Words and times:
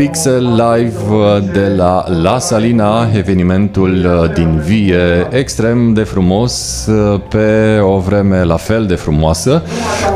Pixel 0.00 0.54
Live 0.54 0.96
uh, 1.10 1.52
de 1.52 1.72
la 1.76 2.04
La 2.22 2.38
Salina, 2.38 3.08
evenimentul 3.14 4.04
uh, 4.04 4.32
din 4.34 4.62
vie 4.64 5.26
extrem 5.30 5.92
de 5.92 6.02
frumos, 6.02 6.86
uh, 6.86 7.20
pe 7.28 7.78
o 7.80 7.98
vreme 7.98 8.44
la 8.44 8.56
fel 8.56 8.86
de 8.86 8.94
frumoasă, 8.94 9.62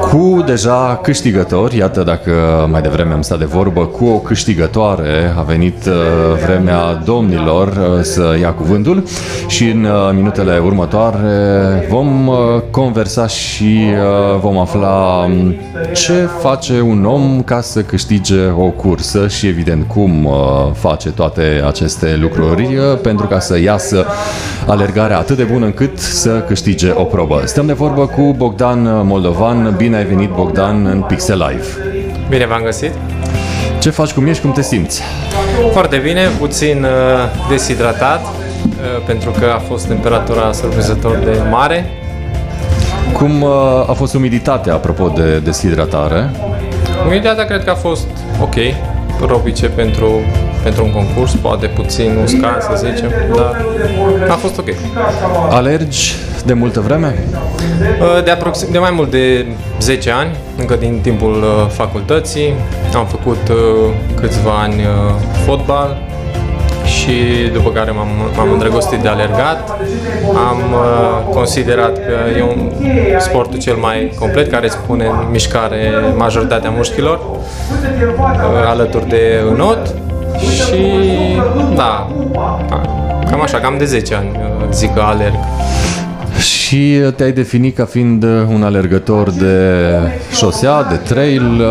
cu 0.01 0.43
deja 0.47 1.01
câștigători, 1.03 1.77
iată 1.77 2.03
dacă 2.03 2.33
mai 2.71 2.83
devreme 2.83 3.13
am 3.13 3.23
stat 3.23 3.39
de 3.39 3.45
vorbă, 3.45 3.87
cu 3.87 4.05
o 4.05 4.19
câștigătoare 4.19 5.35
a 5.37 5.43
venit 5.43 5.77
vremea 6.47 6.95
domnilor 6.95 7.99
să 8.03 8.37
ia 8.41 8.53
cuvântul. 8.53 9.03
Și 9.47 9.65
în 9.65 9.87
minutele 10.15 10.59
următoare 10.59 11.87
vom 11.91 12.31
conversa 12.71 13.27
și 13.27 13.79
vom 14.41 14.59
afla 14.59 15.25
um, 15.29 15.55
ce 15.95 16.29
face 16.41 16.81
un 16.81 17.05
om 17.05 17.43
ca 17.43 17.61
să 17.61 17.83
câștige 17.83 18.47
o 18.57 18.69
cursă 18.71 19.29
și 19.29 19.47
evident 19.47 19.74
cum 19.83 20.25
uh, 20.25 20.35
face 20.73 21.11
toate 21.11 21.63
aceste 21.67 22.17
lucruri 22.21 22.63
uh, 22.63 22.99
pentru 23.03 23.27
ca 23.27 23.39
să 23.39 23.59
iasă 23.59 24.07
alergarea 24.67 25.19
atât 25.19 25.37
de 25.37 25.43
bună 25.43 25.65
încât 25.65 25.99
să 25.99 26.31
câștige 26.31 26.93
o 26.95 27.05
probă. 27.05 27.43
Stăm 27.45 27.67
de 27.67 27.73
vorbă 27.73 28.07
cu 28.07 28.35
Bogdan 28.37 29.07
Moldovan. 29.07 29.75
Bine 29.77 29.97
ai 29.97 30.05
venit, 30.05 30.31
Bogdan, 30.31 30.87
în 30.87 31.01
Pixel 31.01 31.47
Live. 31.49 31.67
Bine 32.29 32.47
v-am 32.47 32.63
găsit. 32.65 32.93
Ce 33.81 33.91
faci, 33.91 34.13
cum 34.13 34.27
ești, 34.27 34.43
cum 34.43 34.53
te 34.53 34.63
simți? 34.63 35.03
Foarte 35.73 35.97
bine, 35.97 36.21
puțin 36.39 36.83
uh, 36.85 37.49
deshidratat, 37.49 38.21
pentru 39.07 39.31
că 39.31 39.45
a 39.55 39.59
fost 39.59 39.87
temperatura 39.87 40.53
surprinzător 40.53 41.17
de 41.25 41.39
mare. 41.51 41.87
Cum 43.13 43.45
a 43.89 43.93
fost 43.93 44.15
umiditatea, 44.15 44.75
apropo 44.75 45.09
de 45.09 45.39
deshidratare? 45.39 46.31
Umiditatea 47.07 47.45
cred 47.45 47.65
că 47.65 47.71
a 47.71 47.75
fost 47.75 48.07
ok, 48.43 48.55
propice 49.21 49.67
pentru, 49.67 50.21
pentru 50.63 50.85
un 50.85 50.93
concurs, 50.93 51.33
poate 51.35 51.67
puțin 51.67 52.19
uscat, 52.23 52.63
să 52.63 52.87
zicem, 52.87 53.11
dar 53.37 53.65
a 54.29 54.35
fost 54.35 54.59
ok. 54.59 54.69
Alergi 55.51 56.15
de 56.45 56.53
multă 56.53 56.81
vreme? 56.81 57.15
Uh, 58.01 58.25
de, 58.25 58.31
aproxim, 58.31 58.69
de 58.71 58.79
mai 58.79 58.91
mult 58.95 59.11
de 59.11 59.47
10 59.81 60.11
ani, 60.11 60.37
încă 60.59 60.75
din 60.75 60.99
timpul 61.03 61.33
uh, 61.33 61.69
facultății. 61.69 62.55
Am 62.95 63.07
făcut 63.07 63.49
uh, 63.49 63.57
câțiva 64.21 64.61
ani 64.61 64.75
fotbal, 65.47 66.03
și 66.85 67.13
după 67.53 67.71
care 67.71 67.91
m-am, 67.91 68.09
m-am 68.37 68.53
îndrăgostit 68.53 68.99
de 68.99 69.09
alergat. 69.09 69.69
Am 70.49 70.59
uh, 70.73 71.35
considerat 71.35 71.95
că 71.95 72.39
e 72.39 72.43
un 72.43 72.71
sportul 73.19 73.59
cel 73.59 73.77
mai 73.77 74.13
complet 74.19 74.51
care 74.51 74.67
îți 74.67 74.77
pune 74.77 75.05
în 75.05 75.31
mișcare 75.31 75.93
majoritatea 76.17 76.71
mușchilor 76.71 77.19
uh, 77.19 78.67
alături 78.67 79.09
de 79.09 79.43
înot 79.51 79.95
și 80.39 80.83
da, 81.77 82.13
cam 83.31 83.41
așa, 83.43 83.59
cam 83.59 83.75
de 83.79 83.85
10 83.85 84.15
ani 84.15 84.31
uh, 84.31 84.67
zic 84.71 84.95
că 84.95 85.01
alerg. 85.01 85.39
Și 86.39 87.01
te-ai 87.17 87.33
definit 87.33 87.77
ca 87.77 87.85
fiind 87.85 88.23
un 88.25 88.63
alergător 88.63 89.31
de 89.31 89.91
șosea, 90.33 90.83
de 90.83 90.97
trail. 90.97 91.65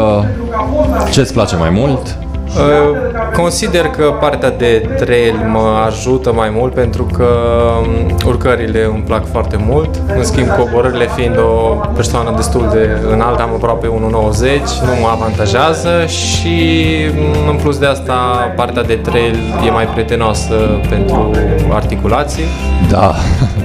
Ce 1.12 1.20
îți 1.20 1.34
place 1.34 1.56
mai 1.56 1.70
mult? 1.70 2.18
Uh, 2.56 2.98
consider 3.36 3.86
că 3.86 4.04
partea 4.20 4.52
de 4.52 4.90
trail 4.98 5.36
mă 5.52 5.84
ajută 5.86 6.34
mai 6.34 6.50
mult 6.56 6.74
pentru 6.74 7.04
că 7.04 7.28
um, 7.82 8.16
urcările 8.26 8.84
îmi 8.84 9.04
plac 9.06 9.30
foarte 9.32 9.58
mult. 9.68 9.90
În 10.18 10.24
schimb, 10.24 10.48
coborările 10.48 11.08
fiind 11.16 11.38
o 11.38 11.76
persoană 11.96 12.34
destul 12.36 12.70
de 12.72 12.90
înaltă, 13.12 13.42
am 13.42 13.50
aproape 13.54 13.88
1,90, 13.88 13.92
nu 13.92 14.94
mă 15.02 15.08
avantajează 15.12 16.06
și 16.06 16.86
um, 17.20 17.50
în 17.50 17.56
plus 17.56 17.78
de 17.78 17.86
asta 17.86 18.14
partea 18.56 18.84
de 18.84 18.94
trail 18.94 19.36
e 19.68 19.72
mai 19.72 19.86
prietenoasă 19.86 20.54
pentru 20.90 21.32
articulații. 21.72 22.44
Da. 22.90 23.16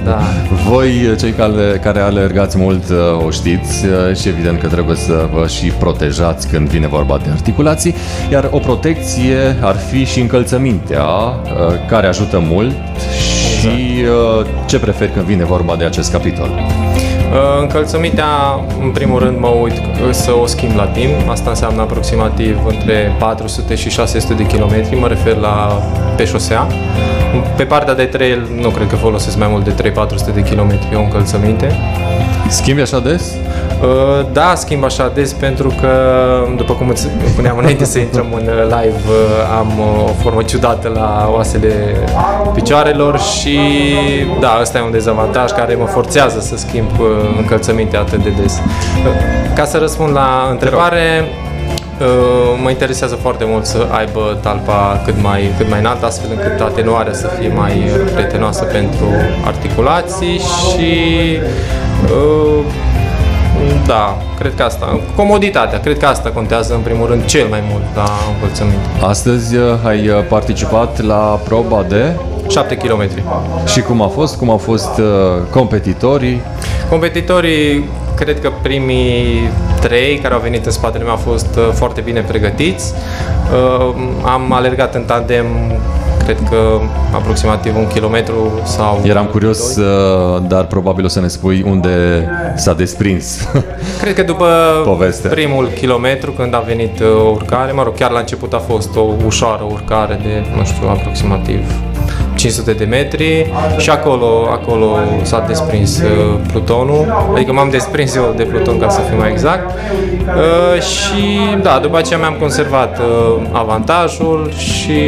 da. 0.05 0.19
Voi, 0.69 1.15
cei 1.19 1.31
care, 1.31 1.79
care 1.83 1.99
alergați 1.99 2.57
mult, 2.57 2.89
uh, 2.89 3.25
o 3.25 3.29
știți 3.29 3.85
uh, 3.85 4.15
și 4.15 4.27
evident 4.27 4.59
că 4.59 4.67
trebuie 4.67 4.95
să 4.95 5.27
vă 5.33 5.47
și 5.47 5.65
protejați 5.65 6.47
când 6.47 6.67
vine 6.67 6.87
vorba 6.87 7.19
de 7.23 7.29
articulații, 7.31 7.95
iar 8.31 8.47
o 8.51 8.59
protecție 8.79 9.57
ar 9.61 9.75
fi 9.75 10.05
și 10.05 10.19
încălțămintea, 10.19 11.05
uh, 11.05 11.41
care 11.87 12.07
ajută 12.07 12.39
mult 12.49 12.75
și 13.59 14.03
uh, 14.37 14.45
ce 14.65 14.79
preferi 14.79 15.11
când 15.11 15.25
vine 15.25 15.43
vorba 15.43 15.75
de 15.75 15.85
acest 15.85 16.11
capitol? 16.11 16.47
Uh, 16.47 17.61
încălțămintea, 17.61 18.25
în 18.81 18.91
primul 18.91 19.19
rând, 19.19 19.39
mă 19.39 19.47
uit 19.47 19.81
să 20.11 20.31
o 20.41 20.45
schimb 20.45 20.75
la 20.75 20.85
timp. 20.85 21.29
Asta 21.29 21.49
înseamnă 21.49 21.81
aproximativ 21.81 22.57
între 22.67 23.15
400 23.19 23.75
și 23.75 23.89
600 23.89 24.33
de 24.33 24.45
kilometri, 24.45 24.95
mă 24.95 25.07
refer 25.07 25.35
la 25.35 25.81
pe 26.17 26.25
șosea. 26.25 26.67
Pe 27.55 27.63
partea 27.63 27.95
de 27.95 28.03
trail 28.03 28.47
nu 28.61 28.69
cred 28.69 28.87
că 28.87 28.95
folosesc 28.95 29.37
mai 29.37 29.47
mult 29.51 29.63
de 29.63 29.91
3-400 29.91 30.33
de 30.33 30.43
kilometri 30.43 30.95
o 30.95 30.99
încălțăminte. 30.99 31.71
Schimbi 32.49 32.81
așa 32.81 32.99
des? 32.99 33.35
Uh, 33.81 34.25
da, 34.31 34.53
schimb 34.55 34.83
așa 34.83 35.11
des 35.13 35.33
pentru 35.33 35.73
că, 35.81 35.89
după 36.55 36.73
cum 36.73 36.89
îți 36.89 37.07
spuneam 37.31 37.57
înainte 37.57 37.85
să 37.85 37.99
intrăm 37.99 38.27
în 38.33 38.49
live, 38.63 39.01
uh, 39.07 39.57
am 39.57 39.79
o 39.79 40.11
formă 40.21 40.41
ciudată 40.41 40.91
la 40.93 41.29
oasele 41.33 41.73
picioarelor 42.53 43.19
și 43.19 43.59
da, 44.39 44.57
ăsta 44.61 44.77
e 44.77 44.81
un 44.81 44.91
dezavantaj 44.91 45.51
care 45.51 45.75
mă 45.75 45.85
forțează 45.85 46.39
să 46.39 46.57
schimb 46.57 46.89
uh, 46.99 47.07
încălțăminte 47.37 47.97
atât 47.97 48.23
de 48.23 48.29
des. 48.41 48.61
Ca 49.55 49.65
să 49.65 49.77
răspund 49.77 50.13
la 50.13 50.47
întrebare, 50.51 51.27
mă 52.63 52.69
interesează 52.69 53.15
foarte 53.15 53.43
mult 53.47 53.65
să 53.65 53.87
aibă 53.97 54.37
talpa 54.41 55.01
cât 55.05 55.15
mai, 55.21 55.51
cât 55.57 55.69
mai 55.69 55.79
înaltă, 55.79 56.05
astfel 56.05 56.29
încât 56.31 56.59
atenuarea 56.61 57.13
să 57.13 57.29
fie 57.39 57.51
mai 57.55 57.83
prietenoasă 58.13 58.63
pentru 58.63 59.05
articulații 59.45 60.37
și 60.37 61.39
da, 63.85 64.17
cred 64.39 64.55
că 64.55 64.63
asta. 64.63 64.99
Comoditatea, 65.15 65.79
cred 65.79 65.97
că 65.97 66.05
asta 66.05 66.29
contează 66.29 66.73
în 66.73 66.79
primul 66.79 67.07
rând 67.07 67.25
cel 67.25 67.47
mai 67.47 67.63
mult 67.71 67.83
la 67.95 68.05
învățământ. 68.33 68.77
Astăzi 69.01 69.55
uh, 69.55 69.63
ai 69.85 70.07
uh, 70.07 70.15
participat 70.29 71.01
la 71.01 71.39
proba 71.43 71.85
de 71.87 72.11
7 72.49 72.75
km. 72.75 73.09
Și 73.65 73.81
cum 73.81 74.01
a 74.01 74.07
fost? 74.07 74.37
Cum 74.37 74.49
au 74.49 74.57
fost 74.57 74.97
uh, 74.97 75.05
competitorii? 75.51 76.41
Competitorii, 76.89 77.89
cred 78.15 78.41
că 78.41 78.51
primii 78.61 79.49
trei 79.81 80.17
care 80.17 80.33
au 80.33 80.39
venit 80.39 80.65
în 80.65 80.71
spatele 80.71 81.03
meu 81.03 81.13
au 81.13 81.19
fost 81.19 81.55
uh, 81.57 81.69
foarte 81.73 82.01
bine 82.01 82.21
pregătiți. 82.21 82.93
Uh, 83.53 83.95
am 84.25 84.53
alergat 84.53 84.95
în 84.95 85.03
tandem 85.03 85.45
cred 86.33 86.49
că 86.49 86.79
aproximativ 87.13 87.75
un 87.75 87.87
kilometru 87.87 88.61
sau... 88.63 89.01
Eram 89.03 89.25
curios, 89.25 89.75
doi. 89.75 89.85
dar 90.47 90.65
probabil 90.65 91.05
o 91.05 91.07
să 91.07 91.19
ne 91.19 91.27
spui 91.27 91.63
unde 91.67 92.27
s-a 92.55 92.73
desprins 92.73 93.47
Cred 94.01 94.13
că 94.13 94.23
după 94.23 94.45
povestea. 94.83 95.29
primul 95.29 95.67
kilometru, 95.67 96.31
când 96.31 96.55
a 96.55 96.63
venit 96.67 96.99
o 96.99 97.03
uh, 97.03 97.31
urcare, 97.31 97.71
mă 97.71 97.83
rog, 97.83 97.95
chiar 97.95 98.11
la 98.11 98.19
început 98.19 98.53
a 98.53 98.57
fost 98.57 98.95
o 98.95 99.05
ușoară 99.25 99.63
urcare 99.71 100.19
de, 100.23 100.45
nu 100.57 100.63
știu, 100.63 100.87
aproximativ 100.87 101.59
500 102.39 102.73
de 102.73 102.85
metri 102.85 103.51
și 103.77 103.89
acolo, 103.89 104.47
acolo 104.51 104.97
s-a 105.21 105.43
desprins 105.47 106.01
uh, 106.01 106.39
plutonul, 106.47 107.31
adică 107.35 107.53
m-am 107.53 107.69
desprins 107.69 108.15
eu 108.15 108.33
de 108.37 108.43
pluton 108.43 108.79
ca 108.79 108.89
să 108.89 109.01
fiu 109.09 109.17
mai 109.17 109.31
exact 109.31 109.71
uh, 109.71 110.81
și 110.81 111.39
da, 111.61 111.79
după 111.81 111.97
aceea 111.97 112.19
mi-am 112.19 112.35
conservat 112.39 112.99
uh, 112.99 113.47
avantajul 113.51 114.51
și 114.57 115.01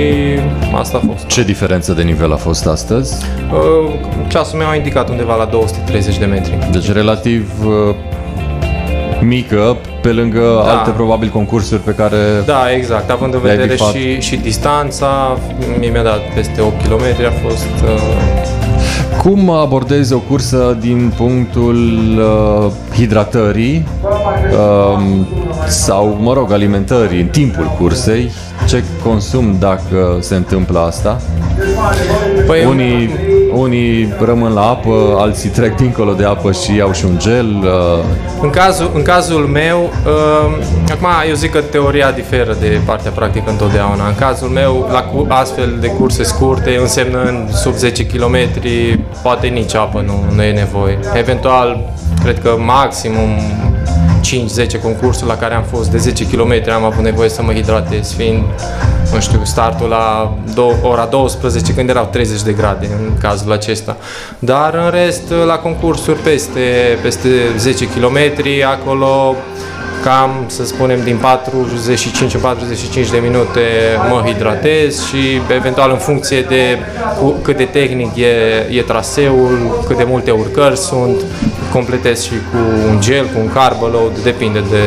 asta 0.79 1.01
a 1.03 1.07
fost. 1.11 1.25
Ce 1.25 1.43
diferență 1.43 1.93
de 1.93 2.01
nivel 2.01 2.31
a 2.33 2.35
fost 2.35 2.67
astăzi? 2.67 3.25
Ceasul 4.27 4.57
meu 4.57 4.67
a 4.67 4.75
indicat 4.75 5.09
undeva 5.09 5.35
la 5.35 5.45
230 5.45 6.17
de 6.17 6.25
metri. 6.25 6.57
Deci 6.71 6.91
relativ 6.91 7.51
mică 9.19 9.77
pe 10.01 10.09
lângă 10.09 10.61
da. 10.65 10.77
alte 10.77 10.89
probabil 10.89 11.29
concursuri 11.29 11.81
pe 11.81 11.91
care 11.91 12.17
Da, 12.45 12.71
exact, 12.75 13.09
având 13.09 13.33
în 13.33 13.39
vedere 13.39 13.75
și, 13.75 14.19
și 14.19 14.35
distanța, 14.35 15.37
mie 15.79 15.89
mi-a 15.89 16.03
dat 16.03 16.19
peste 16.35 16.61
8 16.61 16.85
km, 16.85 17.03
a 17.27 17.47
fost 17.49 17.83
uh... 17.83 18.21
Cum 19.17 19.49
abordezi 19.49 20.13
o 20.13 20.17
cursă 20.17 20.77
din 20.79 21.13
punctul 21.17 21.77
uh, 22.17 22.71
hidratării 22.95 23.87
uh, 24.51 25.03
sau, 25.71 26.17
mă 26.21 26.33
rog, 26.33 26.51
alimentării 26.51 27.21
în 27.21 27.27
timpul 27.27 27.75
cursei? 27.79 28.31
Ce 28.67 28.83
consum 29.03 29.55
dacă 29.59 30.17
se 30.19 30.35
întâmplă 30.35 30.79
asta? 30.79 31.21
Păi, 32.47 32.65
Unii 32.65 33.09
unii 33.53 34.13
rămân 34.25 34.53
la 34.53 34.61
apă, 34.61 35.15
alții 35.17 35.49
trec 35.49 35.75
dincolo 35.75 36.13
de 36.13 36.25
apă 36.25 36.51
și 36.51 36.75
iau 36.75 36.91
și 36.91 37.05
un 37.05 37.17
gel. 37.17 37.47
Uh... 37.63 38.03
În, 38.41 38.49
cazul, 38.49 38.91
în 38.93 39.01
cazul 39.01 39.45
meu, 39.45 39.89
uh, 40.05 40.63
acum 40.91 41.07
eu 41.27 41.33
zic 41.33 41.51
că 41.51 41.61
teoria 41.61 42.11
diferă 42.11 42.55
de 42.59 42.79
partea 42.85 43.11
practică 43.11 43.49
întotdeauna. 43.49 44.07
În 44.07 44.15
cazul 44.15 44.47
meu, 44.47 44.89
la 45.27 45.35
astfel 45.35 45.77
de 45.79 45.87
curse 45.87 46.23
scurte, 46.23 46.77
însemnând 46.81 47.53
sub 47.53 47.73
10 47.73 48.05
km, 48.05 48.37
poate 49.23 49.47
nici 49.47 49.75
apă 49.75 50.03
nu, 50.05 50.35
nu 50.35 50.43
e 50.43 50.51
nevoie. 50.53 50.99
Eventual, 51.13 51.93
cred 52.23 52.39
că 52.39 52.55
maximum 52.65 53.29
5-10 54.77 54.81
concursuri 54.81 55.27
la 55.27 55.37
care 55.37 55.53
am 55.53 55.63
fost 55.63 55.89
de 55.91 55.97
10 55.97 56.25
km, 56.27 56.53
am 56.73 56.83
avut 56.83 57.03
nevoie 57.03 57.29
să 57.29 57.41
mă 57.43 57.53
hidratez, 57.53 58.13
fiind, 58.13 58.43
nu 59.13 59.19
știu, 59.19 59.41
startul 59.43 59.87
la 59.89 60.37
do- 60.53 60.81
ora 60.81 61.05
12 61.05 61.73
când 61.73 61.89
erau 61.89 62.07
30 62.11 62.41
de 62.41 62.51
grade 62.51 62.85
în 62.85 63.17
cazul 63.19 63.51
acesta. 63.51 63.97
Dar 64.39 64.73
în 64.73 64.89
rest, 64.89 65.21
la 65.45 65.55
concursuri 65.57 66.17
peste, 66.19 66.59
peste 67.01 67.29
10 67.57 67.87
km, 67.87 68.17
acolo 68.71 69.35
cam, 70.03 70.43
să 70.47 70.65
spunem, 70.65 70.99
din 71.03 71.17
45 71.17 72.33
în 72.33 72.39
45 72.39 73.09
de 73.09 73.17
minute 73.17 73.61
mă 74.09 74.21
hidratez 74.25 75.05
și 75.05 75.17
eventual 75.57 75.89
în 75.91 75.97
funcție 75.97 76.41
de 76.41 76.77
cu, 77.19 77.29
cât 77.41 77.57
de 77.57 77.63
tehnic 77.63 78.15
e, 78.15 78.25
e 78.77 78.81
traseul, 78.81 79.83
cât 79.87 79.97
de 79.97 80.03
multe 80.07 80.31
urcări 80.31 80.77
sunt, 80.77 81.15
completez 81.71 82.23
și 82.23 82.31
cu 82.51 82.57
un 82.89 82.99
gel, 83.01 83.23
cu 83.25 83.39
un 83.39 83.49
carb 83.53 83.77
load, 83.81 84.19
depinde 84.23 84.59
de, 84.59 84.77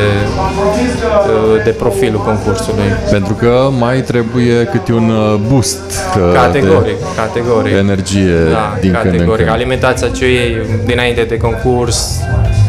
de, 1.25 1.61
de 1.63 1.69
profilul 1.69 2.19
concursului. 2.21 2.83
Pentru 3.11 3.33
că 3.33 3.69
mai 3.79 4.01
trebuie 4.01 4.63
câte 4.71 4.93
un 4.93 5.09
uh, 5.09 5.39
boost 5.49 5.81
uh, 6.17 6.33
Categoric, 6.33 6.95
categoric. 7.15 7.71
de 7.73 7.77
energie 7.79 8.33
Da, 8.51 8.77
din 8.79 8.91
când 8.91 9.03
în 9.05 9.11
categoric. 9.11 9.45
când. 9.45 9.49
Alimentația 9.57 10.07
ce 10.07 10.23
o 10.25 10.27
iei 10.27 10.57
dinainte 10.85 11.21
de 11.23 11.37
concurs 11.37 12.19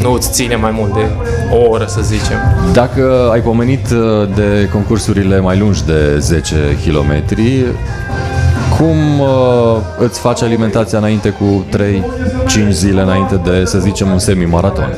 nu 0.07 0.13
îți 0.13 0.31
ține 0.31 0.57
mai 0.57 0.71
mult 0.71 0.95
de 0.95 1.07
o 1.53 1.69
oră, 1.71 1.85
să 1.89 2.01
zicem. 2.03 2.37
Dacă 2.73 3.29
ai 3.33 3.41
pomenit 3.41 3.91
uh, 3.91 4.29
de 4.35 4.69
concursurile 4.73 5.41
mai 5.41 5.59
lungi 5.59 5.85
de 5.85 6.19
10 6.19 6.55
km, 6.85 7.25
cum 8.79 9.21
uh, 9.21 9.77
îți 9.99 10.21
faci 10.21 10.43
alimentația 10.43 10.99
înainte 10.99 11.29
cu 11.29 11.65
3-5 12.67 12.71
zile 12.71 13.01
înainte 13.01 13.41
de, 13.45 13.65
să 13.65 13.79
zicem, 13.79 14.11
un 14.11 14.19
semi-maraton? 14.19 14.97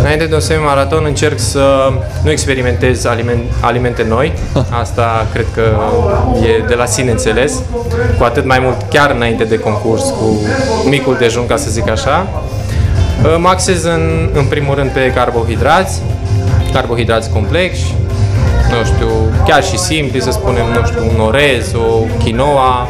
Înainte 0.00 0.26
de 0.26 0.34
un 0.34 0.40
semi-maraton 0.40 1.04
încerc 1.06 1.38
să 1.38 1.92
nu 2.22 2.30
experimentez 2.30 3.04
aliment, 3.04 3.40
alimente 3.60 4.06
noi. 4.08 4.32
Asta 4.82 5.26
cred 5.32 5.46
că 5.54 5.62
e 6.46 6.66
de 6.66 6.74
la 6.74 6.84
sine 6.84 7.10
înțeles. 7.10 7.62
Cu 8.18 8.24
atât 8.24 8.44
mai 8.44 8.58
mult 8.62 8.76
chiar 8.90 9.10
înainte 9.10 9.44
de 9.44 9.58
concurs, 9.58 10.02
cu 10.02 10.40
micul 10.88 11.16
dejun, 11.18 11.46
ca 11.46 11.56
să 11.56 11.70
zic 11.70 11.90
așa. 11.90 12.26
Mă 13.22 13.48
axez 13.48 13.84
în, 13.84 14.28
în 14.32 14.44
primul 14.44 14.74
rând 14.74 14.90
pe 14.90 15.12
carbohidrați, 15.14 16.02
carbohidrați 16.72 17.30
complexi, 17.30 17.94
nu 18.70 18.84
știu, 18.84 19.08
chiar 19.46 19.64
și 19.64 19.78
simpli, 19.78 20.22
să 20.22 20.30
spunem, 20.30 20.64
nu 20.80 20.86
știu, 20.86 21.02
un 21.14 21.20
orez, 21.20 21.72
o 21.74 22.22
quinoa. 22.22 22.88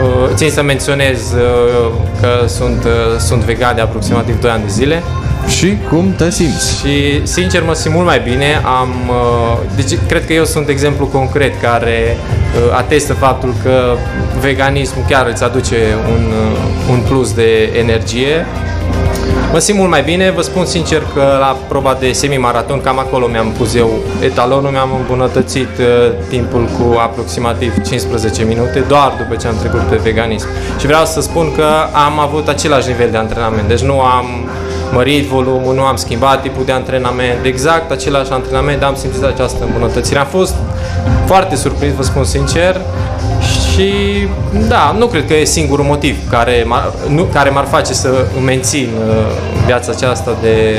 Uh, 0.00 0.34
Țin 0.34 0.50
să 0.50 0.62
menționez 0.62 1.32
uh, 1.32 1.92
că 2.20 2.46
sunt, 2.46 2.84
uh, 2.84 3.18
sunt 3.18 3.42
vegan 3.42 3.74
de 3.74 3.80
aproximativ 3.80 4.40
2 4.40 4.50
ani 4.50 4.62
de 4.62 4.68
zile. 4.68 5.02
Și 5.48 5.76
cum 5.88 6.14
te 6.16 6.30
simți? 6.30 6.78
Și 6.78 7.26
sincer 7.26 7.62
mă 7.62 7.74
simt 7.74 7.94
mult 7.94 8.06
mai 8.06 8.20
bine. 8.20 8.60
Am, 8.80 8.88
uh, 9.08 9.58
deci 9.76 9.98
cred 10.08 10.26
că 10.26 10.32
eu 10.32 10.44
sunt 10.44 10.68
exemplu 10.68 11.06
concret 11.06 11.60
care 11.60 12.16
uh, 12.16 12.76
atestă 12.76 13.12
faptul 13.12 13.54
că 13.62 13.96
veganismul 14.40 15.04
chiar 15.08 15.26
îți 15.32 15.44
aduce 15.44 15.76
un, 16.14 16.24
uh, 16.24 16.90
un 16.90 17.00
plus 17.08 17.32
de 17.32 17.72
energie. 17.78 18.46
Mă 19.52 19.58
simt 19.58 19.78
mult 19.78 19.90
mai 19.90 20.02
bine, 20.02 20.30
vă 20.30 20.40
spun 20.40 20.64
sincer 20.64 21.02
că 21.14 21.36
la 21.40 21.56
proba 21.68 21.96
de 22.00 22.12
semi-maraton, 22.12 22.80
cam 22.80 22.98
acolo 22.98 23.26
mi-am 23.26 23.50
pus 23.58 23.74
eu 23.74 23.90
etalonul, 24.20 24.70
mi-am 24.70 24.90
îmbunătățit 25.00 25.68
uh, 25.78 26.12
timpul 26.28 26.64
cu 26.64 26.98
aproximativ 26.98 27.72
15 27.86 28.44
minute, 28.44 28.84
doar 28.88 29.12
după 29.18 29.34
ce 29.40 29.46
am 29.46 29.56
trecut 29.58 29.80
pe 29.80 29.96
veganism. 29.96 30.46
Și 30.78 30.86
vreau 30.86 31.04
să 31.04 31.20
spun 31.20 31.54
că 31.54 31.66
am 32.06 32.18
avut 32.18 32.48
același 32.48 32.88
nivel 32.88 33.10
de 33.10 33.16
antrenament, 33.16 33.68
deci 33.68 33.80
nu 33.82 34.00
am 34.00 34.26
mărit 34.92 35.26
volumul, 35.26 35.74
nu 35.74 35.82
am 35.82 35.96
schimbat 35.96 36.42
tipul 36.42 36.64
de 36.64 36.72
antrenament, 36.72 37.44
exact 37.44 37.90
același 37.90 38.30
antrenament, 38.32 38.80
dar 38.80 38.88
am 38.88 38.94
simțit 38.94 39.22
această 39.22 39.64
îmbunătățire. 39.64 40.18
Am 40.18 40.26
fost 40.26 40.54
foarte 41.26 41.56
surprins, 41.56 41.94
vă 41.94 42.02
spun 42.02 42.24
sincer, 42.24 42.80
și 43.76 43.92
da, 44.68 44.94
nu 44.98 45.06
cred 45.06 45.26
că 45.26 45.34
e 45.34 45.44
singurul 45.44 45.84
motiv 45.84 46.30
care 46.30 46.64
m-ar, 46.66 46.92
nu, 47.08 47.22
care 47.22 47.50
m-ar 47.50 47.64
face 47.64 47.92
să 47.92 48.08
îmi 48.36 48.44
mențin 48.44 48.88
uh, 49.08 49.14
viața 49.66 49.92
aceasta 49.96 50.36
de 50.42 50.76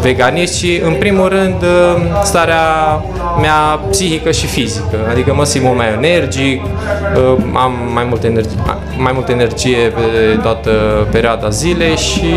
veganist 0.00 0.54
și 0.54 0.80
în 0.84 0.92
primul 0.92 1.28
rând 1.28 1.62
uh, 1.62 2.02
starea 2.22 3.04
mea 3.40 3.80
psihică 3.90 4.30
și 4.30 4.46
fizică. 4.46 4.96
Adică 5.10 5.34
mă 5.34 5.44
simt 5.44 5.64
mult 5.64 5.76
mai 5.76 5.92
energic, 5.92 6.62
uh, 6.64 7.44
am 7.54 7.72
mai 7.92 8.06
multă 8.08 8.26
energie, 8.26 8.58
mai 8.98 9.12
multă 9.14 9.32
energie 9.32 9.76
pe 9.76 10.38
toată 10.42 10.70
perioada 11.10 11.48
zilei 11.48 11.96
și 11.96 12.34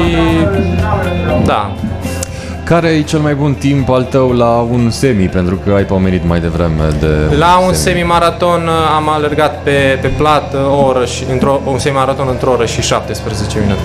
da, 1.45 1.71
Care 2.69 2.87
e 2.87 3.01
cel 3.01 3.19
mai 3.19 3.35
bun 3.35 3.53
timp 3.53 3.89
al 3.89 4.03
tău 4.03 4.31
la 4.31 4.67
un 4.71 4.89
semi? 4.89 5.27
Pentru 5.27 5.55
că 5.55 5.71
ai 5.75 5.83
pomenit 5.83 6.27
mai 6.27 6.39
devreme 6.39 6.83
de 6.99 7.35
La 7.37 7.59
un 7.67 7.73
semi-maraton 7.73 8.61
uh, 8.61 8.95
am 8.95 9.09
alergat 9.09 9.63
pe, 9.63 9.97
pe 10.01 10.07
plat 10.07 10.53
uh, 10.53 10.59
o 10.71 10.85
oră 10.85 11.05
și, 11.05 11.23
într-o, 11.31 11.61
un 11.65 11.79
semi-maraton 11.79 12.27
într-o 12.29 12.51
oră 12.51 12.65
și 12.65 12.81
17 12.81 13.59
minute. 13.59 13.79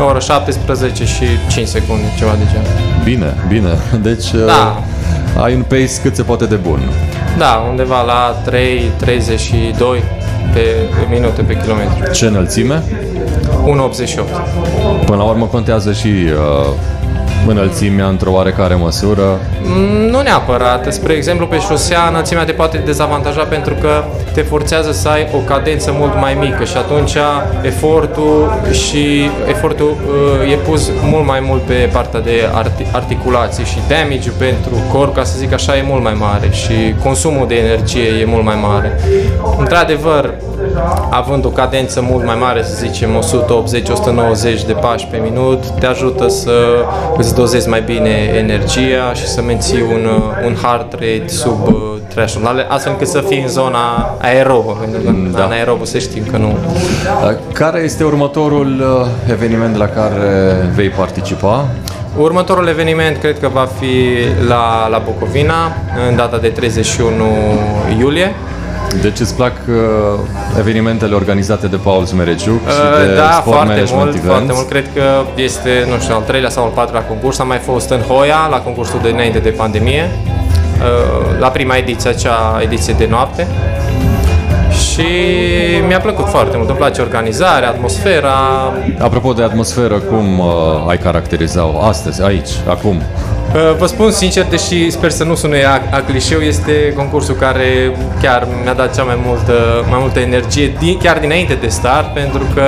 O 0.00 0.04
oră 0.04 0.18
17 0.18 1.04
și 1.04 1.24
5 1.50 1.66
secunde, 1.68 2.04
ceva 2.16 2.30
de 2.30 2.44
genul. 2.52 2.68
Bine, 3.04 3.34
bine. 3.48 3.78
Deci 4.08 4.30
Da. 4.46 4.82
uh, 5.36 5.42
ai 5.44 5.54
un 5.54 5.62
pace 5.62 6.00
cât 6.02 6.14
se 6.16 6.22
poate 6.22 6.44
de 6.44 6.54
bun. 6.54 6.80
Da, 7.38 7.64
undeva 7.68 8.02
la 8.02 8.36
3,32 8.50 8.54
pe 10.52 10.60
minute 11.10 11.42
pe 11.42 11.56
kilometru. 11.56 12.12
Ce 12.12 12.26
înălțime? 12.26 12.82
1,88. 12.84 12.88
Până 15.06 15.16
la 15.18 15.24
urmă 15.24 15.44
contează 15.44 15.92
și 15.92 16.06
uh, 16.06 16.72
înălțimea 17.46 18.06
într-o 18.06 18.32
oarecare 18.32 18.74
măsură. 18.74 19.38
Mm, 19.62 20.10
Nu 20.10 20.20
neapărat. 20.20 20.92
Spre 20.92 21.12
exemplu, 21.12 21.46
pe 21.46 21.58
șosea, 21.58 22.06
înălțimea 22.08 22.44
te 22.44 22.52
poate 22.52 22.78
dezavantaja 22.84 23.42
pentru 23.42 23.74
că 23.80 24.04
te 24.32 24.40
forțează 24.40 24.92
să 24.92 25.08
ai 25.08 25.26
o 25.34 25.38
cadență 25.38 25.94
mult 25.98 26.14
mai 26.20 26.34
mică 26.40 26.64
și 26.64 26.76
atunci 26.76 27.16
efortul 27.62 28.52
și 28.72 29.30
efortul 29.48 29.96
uh, 30.44 30.52
e 30.52 30.54
pus 30.56 30.90
mult 31.10 31.26
mai 31.26 31.40
mult 31.46 31.62
pe 31.62 31.88
partea 31.92 32.20
de 32.20 32.48
arti- 32.62 32.90
articulații 32.92 33.64
și 33.64 33.78
damage 33.88 34.30
pentru 34.38 34.74
corp, 34.92 35.14
ca 35.14 35.24
să 35.24 35.34
zic 35.38 35.52
așa, 35.52 35.76
e 35.76 35.82
mult 35.86 36.02
mai 36.02 36.16
mare 36.18 36.48
și 36.50 36.94
consumul 37.02 37.46
de 37.48 37.54
energie 37.54 38.06
e 38.20 38.24
mult 38.24 38.44
mai 38.44 38.58
mare. 38.62 39.00
Într-adevăr, 39.58 40.34
având 41.10 41.44
o 41.44 41.48
cadență 41.48 42.04
mult 42.10 42.24
mai 42.24 42.36
mare, 42.40 42.62
să 42.62 42.74
zicem 42.74 43.08
180-190 44.62 44.66
de 44.66 44.72
pași 44.72 45.06
pe 45.06 45.16
minut, 45.30 45.64
te 45.70 45.86
ajută 45.86 46.28
să 46.28 46.52
îți 47.16 47.34
dozezi 47.34 47.68
mai 47.68 47.80
bine 47.80 48.32
energia 48.36 49.12
și 49.14 49.26
să 49.26 49.42
menții 49.42 49.80
un, 49.82 50.04
uh, 50.16 50.46
un 50.46 50.54
heart 50.62 50.92
rate 50.92 51.24
sub 51.26 51.66
uh, 51.66 51.74
threshold, 52.08 52.46
ale- 52.46 52.66
astfel 52.68 52.92
încât 52.92 53.08
să 53.08 53.20
fii 53.28 53.42
în 53.42 53.48
zona 53.48 54.14
aerobă, 54.20 54.76
pentru 54.80 55.00
că 55.00 55.10
Da. 55.36 55.44
în 55.44 55.50
aerobă 55.50 55.84
să 55.84 55.98
știm 55.98 56.22
că 56.30 56.36
nu. 56.36 56.46
Uh, 56.48 57.36
Care 57.52 57.80
este 57.80 58.04
următorul 58.04 59.00
uh, 59.00 59.06
eveniment 59.32 59.76
la 59.76 59.86
care 59.86 60.54
vei 60.74 60.88
participa? 60.88 61.64
Următorul 62.18 62.66
eveniment 62.68 63.16
cred 63.16 63.38
că 63.40 63.48
va 63.52 63.68
fi 63.80 63.94
la, 64.48 64.88
la 64.90 65.02
Bucovina, 65.04 65.72
în 66.08 66.16
data 66.16 66.36
de 66.36 66.48
31 66.48 67.24
iulie. 67.98 68.34
Deci 69.02 69.18
îți 69.20 69.34
plac 69.34 69.52
uh, 69.68 69.74
evenimentele 70.58 71.14
organizate 71.14 71.66
de 71.66 71.76
Paul 71.76 72.04
Zmereciuc 72.04 72.60
și 72.60 72.76
de 73.04 73.10
Uh, 73.10 73.16
da, 73.16 73.30
Sport 73.30 73.42
foarte 73.44 73.68
Management 73.68 74.02
mult, 74.04 74.08
Events? 74.14 74.26
foarte 74.26 74.52
mult. 74.52 74.68
Cred 74.68 74.86
că 74.94 75.02
este, 75.34 75.86
nu 75.90 75.98
știu, 76.00 76.14
al 76.14 76.22
treilea 76.22 76.50
sau 76.50 76.64
al 76.64 76.70
patrulea 76.74 77.02
concurs. 77.02 77.38
Am 77.38 77.46
mai 77.46 77.58
fost 77.58 77.90
în 77.90 78.00
Hoia, 78.00 78.46
la 78.50 78.60
concursul 78.60 79.00
de 79.02 79.08
înainte 79.08 79.38
de 79.38 79.48
pandemie, 79.48 80.10
uh, 80.10 81.38
la 81.38 81.48
prima 81.48 81.76
ediție, 81.76 82.10
acea 82.10 82.58
ediție 82.62 82.94
de 82.98 83.06
noapte. 83.10 83.46
Și 84.70 85.06
mi-a 85.86 86.00
plăcut 86.00 86.28
foarte 86.28 86.56
mult. 86.56 86.68
Îmi 86.68 86.78
place 86.78 87.00
organizarea, 87.00 87.68
atmosfera. 87.68 88.32
Apropo 88.98 89.32
de 89.32 89.42
atmosferă, 89.42 89.94
cum 89.98 90.38
uh, 90.38 90.46
ai 90.88 90.98
caracteriza-o 90.98 91.80
astăzi, 91.82 92.22
aici, 92.22 92.50
acum? 92.68 93.02
Uh, 93.54 93.76
Vă 93.78 93.86
spun 93.86 94.10
sincer, 94.10 94.46
deși 94.50 94.90
sper 94.90 95.10
să 95.10 95.24
nu 95.24 95.34
sune 95.34 95.64
a, 95.64 95.80
a 95.96 96.00
clișeu, 96.00 96.40
este 96.40 96.92
concursul 96.96 97.34
care 97.34 97.96
chiar 98.20 98.46
mi-a 98.62 98.74
dat 98.74 98.94
cea 98.94 99.02
mai 99.02 99.18
multă, 99.24 99.84
mai 99.90 99.98
multă 100.00 100.18
energie, 100.18 100.74
din, 100.78 100.98
chiar 100.98 101.18
dinainte 101.18 101.54
de 101.54 101.68
start, 101.68 102.14
pentru 102.14 102.42
că 102.54 102.66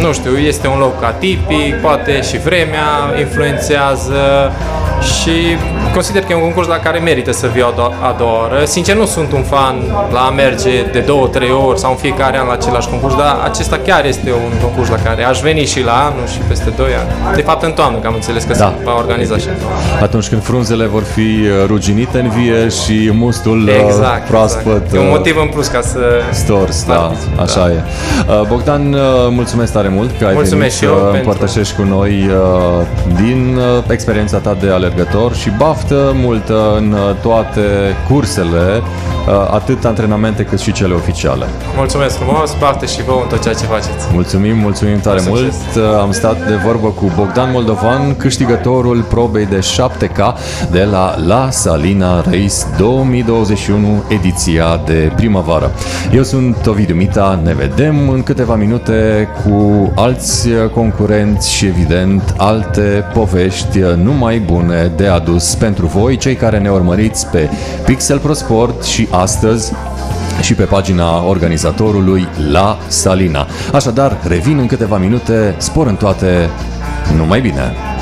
nu 0.00 0.12
știu, 0.12 0.36
este 0.36 0.66
un 0.66 0.78
loc 0.78 1.04
atipic, 1.04 1.74
poate 1.82 2.22
și 2.22 2.38
vremea 2.38 2.86
influențează, 3.18 4.52
și 5.00 5.56
consider 5.92 6.22
că 6.22 6.32
e 6.32 6.34
un 6.34 6.40
concurs 6.40 6.68
la 6.68 6.78
care 6.78 6.98
merită 6.98 7.32
să 7.32 7.46
viu 7.54 7.64
a 7.66 7.72
doua, 7.76 7.92
a 8.02 8.14
doua 8.18 8.44
oră. 8.44 8.64
Sincer, 8.64 8.96
nu 8.96 9.06
sunt 9.06 9.32
un 9.32 9.42
fan 9.42 9.76
la 10.12 10.20
a 10.20 10.30
merge 10.30 10.82
de 10.92 10.98
două, 10.98 11.26
trei 11.26 11.50
ori 11.50 11.78
sau 11.78 11.90
în 11.90 11.96
fiecare 11.96 12.38
an 12.38 12.46
la 12.46 12.52
același 12.52 12.88
concurs, 12.88 13.14
dar 13.16 13.40
acesta 13.44 13.78
chiar 13.86 14.04
este 14.04 14.32
un 14.32 14.60
concurs 14.62 14.88
la 14.88 14.96
care 14.96 15.24
aș 15.24 15.40
veni 15.40 15.64
și 15.64 15.84
la 15.84 15.92
anul 15.92 16.26
și 16.26 16.38
peste 16.48 16.72
doi 16.76 16.90
ani. 17.00 17.34
De 17.34 17.42
fapt, 17.42 17.62
în 17.62 17.72
toamnă, 17.72 17.98
că 17.98 18.06
am 18.06 18.14
înțeles 18.14 18.42
că 18.44 18.52
da. 18.52 18.74
se 18.78 18.84
va 18.84 18.94
organiza 18.96 19.36
și 19.36 19.48
în 19.48 19.54
toamnă. 19.60 20.02
Atunci 20.02 20.28
când 20.28 20.42
frunzele 20.42 20.86
vor 20.86 21.02
fi 21.02 21.20
uh, 21.20 21.66
ruginite 21.66 22.18
în 22.18 22.28
vie 22.28 22.68
și 22.68 23.10
mustul 23.12 23.62
uh, 23.62 23.84
exact, 23.84 24.28
proaspăt. 24.28 24.82
Exact. 24.82 24.94
E 24.94 24.98
un 24.98 25.04
uh, 25.04 25.10
motiv 25.16 25.36
în 25.40 25.48
plus 25.48 25.66
ca 25.66 25.80
să 25.80 26.00
stors, 26.32 26.84
da, 26.86 27.12
așa 27.36 27.60
da. 27.66 27.70
e. 27.70 27.82
Bogdan, 28.48 28.96
mulțumesc 29.30 29.72
tare 29.72 29.88
mult 29.88 30.10
că 30.18 30.24
ai 30.26 30.34
mulțumesc 30.34 30.78
venit 30.78 30.96
să 30.96 31.16
împărtășești 31.16 31.74
pentru... 31.74 31.94
cu 31.94 32.00
noi 32.00 32.30
din 33.22 33.60
experiența 33.88 34.38
ta 34.38 34.56
de 34.60 34.68
alergător 34.88 35.34
și 35.34 35.50
baftă 35.56 36.12
multă 36.14 36.74
în 36.76 36.96
toate 37.22 37.60
cursele, 38.08 38.82
atât 39.50 39.84
antrenamente 39.84 40.42
cât 40.44 40.60
și 40.60 40.72
cele 40.72 40.94
oficiale. 40.94 41.46
Mulțumesc 41.76 42.16
frumos, 42.16 42.56
baftă 42.60 42.86
și 42.86 43.02
vouă 43.02 43.20
în 43.22 43.28
tot 43.28 43.42
ceea 43.42 43.54
ce 43.54 43.64
faceți. 43.64 44.06
Mulțumim, 44.12 44.56
mulțumim 44.58 45.00
tare 45.00 45.20
mult. 45.26 45.52
Am 46.00 46.12
stat 46.12 46.48
de 46.48 46.54
vorbă 46.64 46.88
cu 46.88 47.12
Bogdan 47.16 47.50
Moldovan, 47.52 48.16
câștigătorul 48.16 49.02
probei 49.02 49.46
de 49.46 49.58
7K 49.58 50.34
de 50.70 50.84
la 50.90 51.14
La 51.26 51.48
Salina 51.50 52.20
Race 52.20 52.56
2021, 52.78 54.02
ediția 54.08 54.80
de 54.86 55.12
primăvară. 55.16 55.70
Eu 56.12 56.22
sunt 56.22 56.66
Ovidiu 56.66 56.94
Mita, 56.94 57.40
ne 57.44 57.54
vedem 57.54 58.08
în 58.08 58.22
câteva 58.22 58.54
minute 58.54 59.28
cu 59.44 59.92
alți 59.94 60.48
concurenți 60.74 61.52
și 61.52 61.66
evident 61.66 62.34
alte 62.36 63.04
povești 63.14 63.78
numai 64.02 64.38
bune 64.78 64.92
de 64.96 65.06
adus 65.06 65.54
pentru 65.54 65.86
voi, 65.86 66.16
cei 66.16 66.34
care 66.34 66.58
ne 66.58 66.70
urmăriți 66.70 67.26
pe 67.26 67.50
Pixel 67.84 68.18
Pro 68.18 68.32
Sport 68.32 68.84
și 68.84 69.08
astăzi 69.10 69.72
și 70.42 70.54
pe 70.54 70.62
pagina 70.62 71.26
organizatorului 71.26 72.28
La 72.50 72.78
Salina. 72.86 73.46
Așadar, 73.72 74.16
revin 74.28 74.58
în 74.58 74.66
câteva 74.66 74.98
minute, 74.98 75.54
spor 75.58 75.86
în 75.86 75.96
toate, 75.96 76.50
numai 77.16 77.40
bine! 77.40 77.97